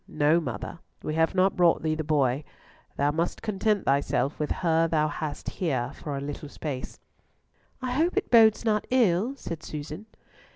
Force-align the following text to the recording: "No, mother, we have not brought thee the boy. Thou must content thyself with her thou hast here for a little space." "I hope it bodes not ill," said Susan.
"No, 0.07 0.39
mother, 0.41 0.79
we 1.03 1.13
have 1.13 1.35
not 1.35 1.55
brought 1.55 1.83
thee 1.83 1.93
the 1.93 2.03
boy. 2.03 2.43
Thou 2.97 3.11
must 3.11 3.43
content 3.43 3.85
thyself 3.85 4.39
with 4.39 4.49
her 4.49 4.87
thou 4.87 5.07
hast 5.07 5.47
here 5.47 5.91
for 5.93 6.17
a 6.17 6.19
little 6.19 6.49
space." 6.49 6.97
"I 7.83 7.91
hope 7.91 8.17
it 8.17 8.31
bodes 8.31 8.65
not 8.65 8.87
ill," 8.89 9.35
said 9.35 9.61
Susan. 9.61 10.07